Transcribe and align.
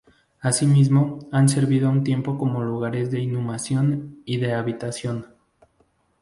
Asimismo 0.39 1.19
han 1.31 1.47
servido 1.47 1.87
a 1.87 1.91
un 1.91 2.03
tiempo 2.03 2.39
como 2.39 2.63
lugares 2.63 3.11
de 3.11 3.19
inhumación 3.21 4.19
y 4.25 4.37
de 4.37 4.53
habitación. 4.55 5.27